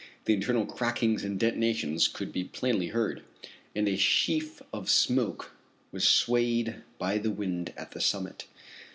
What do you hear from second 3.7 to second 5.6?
and a sheaf of smoke